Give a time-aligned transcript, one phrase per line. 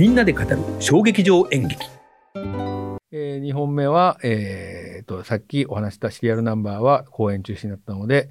[0.00, 1.86] みんなで語る小劇場演劇。
[3.12, 8.30] えー、2本目は、えー、と、さっきお話したシリアルナンバーは公演中止になったので、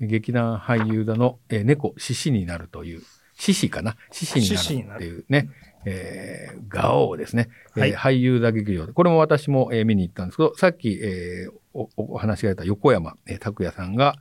[0.00, 3.02] 劇団俳優座の、えー、猫、獅子になるという、
[3.34, 3.98] 獅子かな？
[4.10, 5.50] 獅子になるっていうね、
[5.84, 14.16] えー、ガオーですね、はい、えー、俳優座劇場で、これも私も、えー、見に行ったんですけど、さっき、えー、おお話が出た横山、えー、拓也さんが、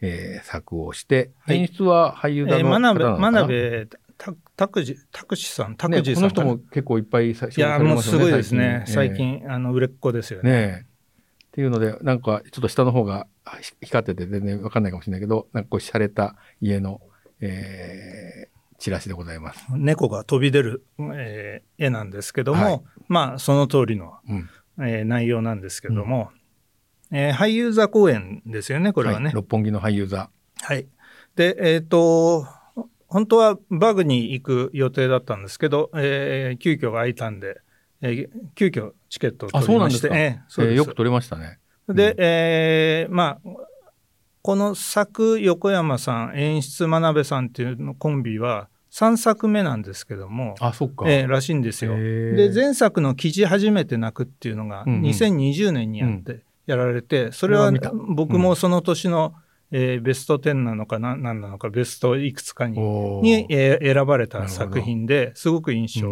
[0.00, 3.88] えー、作をして、はい、演出は俳優座の方なのかな、えー、真鍋
[4.56, 10.50] 拓司拓司さん、拓司さん、ね、この人も結構いっぱいいや、もうすごいですね、最近、えー、あの売れっ子ですよね。
[10.50, 13.28] ねっていうので、なんかちょっと下の方が
[13.80, 17.00] 光ってて全然わかんないかもしれないけど、なんかこう、洒落た家の、
[17.40, 19.64] えー、チラシでございます。
[19.70, 24.48] 猫が飛び出る、えー、絵なんですけども、はい、まあ、その通りの、うん、
[24.84, 26.30] えー、内容なんですけども、
[27.12, 29.26] うん、えー、俳優座公演ですよね、これはね。
[29.26, 30.30] はい、六本木の俳優座。
[30.60, 30.88] はい。
[31.36, 32.48] で、えっ、ー、と、
[33.14, 37.60] 本当はバグに行く予定だったんですけど、えー、急遽空いたんで、
[38.00, 41.60] えー、急遽チケットを取りまして、えー、よく取れましたね。
[41.86, 43.50] で、うん、えー、まあ、
[44.42, 51.04] この作横山さん、演出真鍋さんっていうのコンビは、3作目なんですけども、あ、そっか。
[51.08, 51.96] えー、らしいんですよ。
[51.96, 57.70] で、前作の記事初めて泣くっていうのが、2020年にやって、やられて、それは
[58.08, 59.34] 僕もその年の
[59.76, 66.06] えー、ベスト10なのかな何なのかベストいくつかにに、えー、選ばれた作品ですごく印象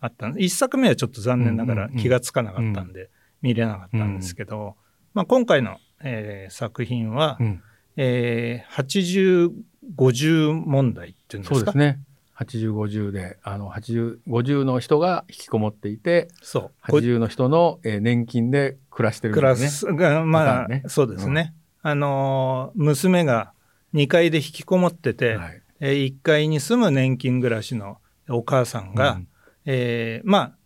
[0.00, 3.10] あった一、作目はちょっと残念ながら気がつかなかったんで、
[3.42, 4.76] 見れなかったんですけど、
[5.14, 7.62] まあ、今回の、えー、作品は、うん、
[7.96, 9.52] えー、
[9.92, 11.54] 8050問題っていうんですか？
[11.56, 12.00] そうですね。
[12.36, 16.92] 80、50で、あの、80、50の人が引きこもっていて、そう。
[16.92, 19.92] 80の人の、えー、年金で暮らしてるんですね。
[19.92, 21.52] 暮らすが、まあ、ね、そうですね。
[21.82, 23.52] あの娘が
[23.94, 27.98] 2階で引きこもってて、はい、えー、1階に住む年金暮らしの
[28.28, 29.28] お母さんが、うん、
[29.64, 30.58] えー、まあ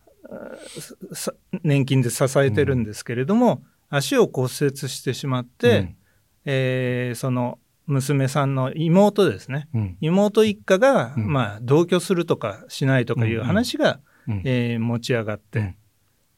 [1.62, 5.96] 年金で支えてるんですけれども、うん、足を骨折してしまって、うん、
[6.46, 14.00] えー、その娘さんの妹ですね、うん、妹一家が、まあ、同居するとかしないとかいう話が、
[14.44, 15.76] えー、持ち上がって、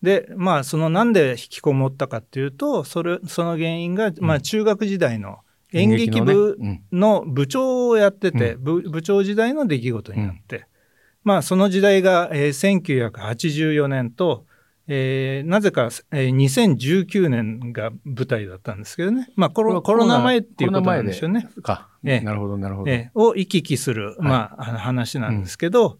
[0.05, 5.39] でまあそのなんで引きこもったかっていうとそれその原因が、まあ、中学時代の
[5.75, 6.57] 演劇部
[6.93, 10.67] の部長をやってて、部部長時代の出来事になって、
[11.25, 14.47] まあその時代が、えー、1984年と、
[14.87, 19.29] えー、なぜか、えー、2019年が舞台だったんですけどね。
[19.35, 21.49] まあコロコロナ前っていうことなんでしょうね。
[21.63, 21.89] か。
[22.05, 22.91] えー、なるほど、なるほど。
[22.91, 25.99] えー、を行き来する、まあ、話なんですけど、うん、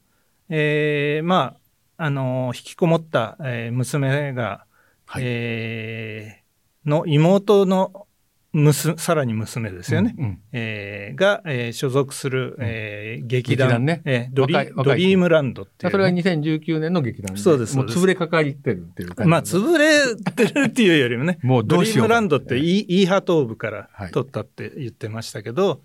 [0.51, 1.64] えー、まあ、
[1.97, 4.65] あの引きこもった、えー、娘が、
[5.07, 8.07] はい、えー、の妹の
[8.55, 17.77] 娘さらに娘ですよね、うんうん、えー、が、えー、所属する、えー、劇団劇団ね、えー、ドリドリームランドっていう、ね、それが2019年の劇団でそうです。
[17.77, 19.31] もう潰れかかってるっていう感じ。
[19.31, 25.79] まあ潰れてるっていうよりもね もうドリームランドってイーハトーブから取ったって言ってましたけど、はい、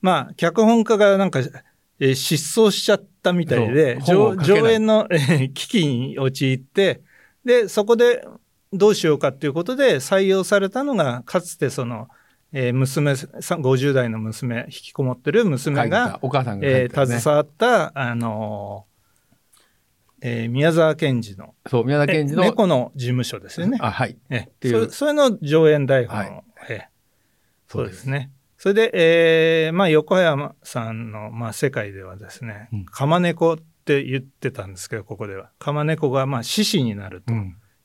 [0.00, 1.40] まあ脚本家がなんか
[2.00, 4.34] えー、失踪しちゃったみたいで、上
[4.68, 7.02] 演の、えー、危機に陥って、
[7.44, 8.26] で、そこで
[8.72, 12.08] どうしようかっていうことで採用されたのが、かつてその、
[12.52, 18.86] えー、娘50代の娘、引きこもってる娘が、お母さんが、ね、えー、携わった、あの
[20.26, 23.78] えー、宮沢賢治の、そう、宮沢賢治の、猫の事務所ですよね。
[23.80, 24.16] あ、はい。
[24.30, 28.30] えー、そそれの上演台本を、はい、えー、そうですね。
[28.64, 35.50] それで、えー、まあ、横山さんの、まあ、世界ではですね、うん、釜猫って言ってたんですけど、ここでは。
[35.58, 37.34] 釜猫が、まあ、獅子になると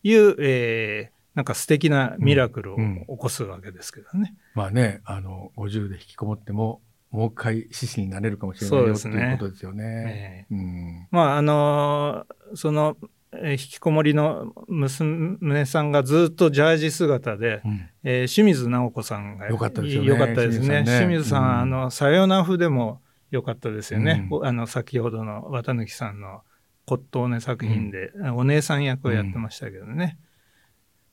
[0.03, 4.09] いう、うん、えー、なんか素敵なミラクルを起こすわけですけどね。
[4.13, 6.79] うんうん、まあね、あの、50で引きこもっても、
[7.11, 10.47] もう一回獅子になれるかもしれないよ、ね、ということですよね。
[10.49, 12.95] えー、うん、まあ、あのー、その、
[13.41, 20.05] えー、引きこもりの娘さんがずっとジャージ姿で、うん、えー、清水直子さんがよかったですね。
[20.05, 20.83] よかったですね。
[20.85, 23.01] 清水さん、うん、あの、さよなふでも
[23.31, 24.27] よかったですよね。
[24.31, 26.41] うん、あの、先ほどの綿貫さんの
[26.87, 30.17] 骨董ね作品で、お姉さん役をやってましたけどね。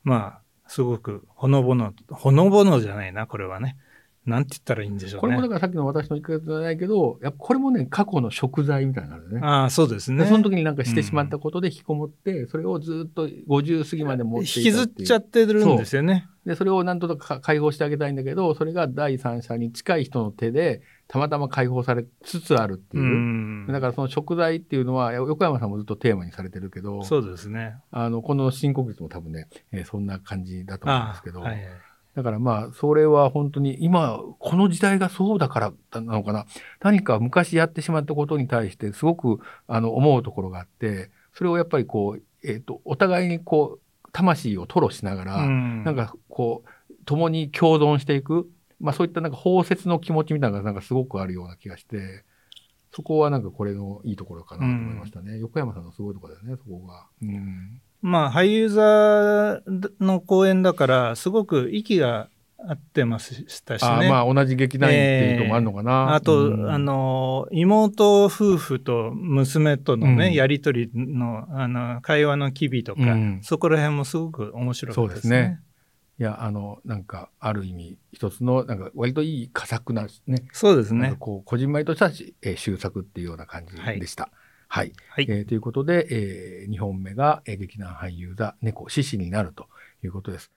[0.03, 3.77] まあ、すごくほのぼの、ほのぼのじゃないな、これはね。
[4.26, 5.20] なんて言ったらいいんでしょうね。
[5.20, 9.40] これもだからさっきの私の言い方じゃないけど、やっぱこれもね、過去の食材みたいなのね。
[9.40, 10.26] ああ、そうですね。
[10.26, 16.28] その時になんかしてしまったことで引きこもって、うん、それをずっと50過ぎまで持って引きずっちゃってるんですよね。
[16.44, 23.64] で、それをなんとか解放してあげたいんだけど、それが第三者に近い人の手で、たまたま解放されつつあるっていう。
[23.69, 27.76] うだからその食材っていうのは、横山さんもずっとテーマにされてるけど、そうですね。
[27.90, 31.62] あの、この新国立も多分ね、えー、そんな感じだと思うんですけど、はいはい
[32.17, 36.47] だからまあ、それは本当に今、この時代がそうだからなのかな。
[36.81, 48.49] 何か昔やってしまったことに対してすごくあの思うところがあって、それをやっぱりこう、えっ、ー、と、お互いにこう、魂を吐露しながら、うん、なんかこう、共に共存していく、
[48.81, 52.25] まあそういったなんか包摂の気持ちみたいなのがなんかすごくあるような気がして、
[52.93, 55.33] そこはなんかこれのいいところかなと思いましたね。
[55.33, 57.07] うん、横山さんのすごいところだよね、そこが。
[57.21, 59.62] うん、まあ、俳優座
[59.99, 64.08] の公演だから、すごく息が合ってましたしね。
[64.08, 65.91] まあ、同じ劇団員っていうのもあるのかな。
[66.11, 75.31] えー、あと、うん、あの、妹夫婦と娘とのね、うん、やりとりの、あの、会話の機微とか、うん、そこら辺もすごく面白かったですね。
[75.31, 75.61] そうですね。
[76.20, 80.44] いや、あの、なんか、ある意味、一つの、なんか、割といい佳作なね。
[80.52, 81.17] そうですね。
[81.19, 82.06] こう、こじんまりとした、
[82.43, 84.31] えー、終作っていうような感じでした。
[84.69, 84.93] はい。
[85.09, 89.69] はい、えー、ということで、えー、2本目が、えー、劇団俳優座、猫獅子になると
[90.05, 90.51] いうことです。